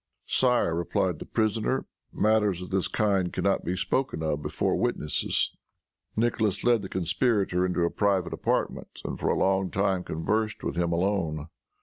"Sire," 0.25 0.73
replied 0.73 1.19
the 1.19 1.27
prisoner, 1.27 1.85
"matters 2.11 2.63
of 2.63 2.71
this 2.71 2.87
kind 2.87 3.31
can 3.31 3.43
not 3.43 3.63
be 3.63 3.75
spoken 3.77 4.23
of 4.23 4.41
before 4.41 4.75
witnesses." 4.75 5.55
Nicholas 6.15 6.63
led 6.63 6.81
the 6.81 6.89
conspirator 6.89 7.67
into 7.67 7.85
a 7.85 7.91
private 7.91 8.33
apartment, 8.33 9.03
and 9.05 9.19
for 9.19 9.29
a 9.29 9.37
long 9.37 9.69
time 9.69 10.03
conversed 10.03 10.63
with 10.63 10.75
him 10.75 10.91
alone. 10.91 11.49